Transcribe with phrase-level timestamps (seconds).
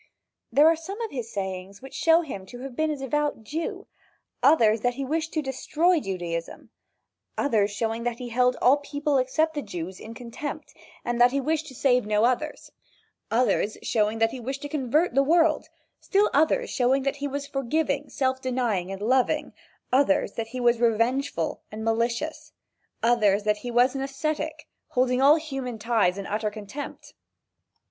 [0.51, 3.85] There are some of his sayings which show him to have been a devout Jew,
[4.41, 6.71] others that he wished to destroy Judaism,
[7.37, 10.73] others showing that he held all people except the Jews in contempt
[11.05, 12.71] and that he wished to save no others,
[13.29, 15.67] others showing that he wished to convert the world,
[15.99, 19.53] still others showing that he was forgiving, self denying and loving,
[19.93, 22.53] others that he was revengeful and malicious,
[23.03, 27.13] others, that he was an ascetic, holding all human ties in utter contempt.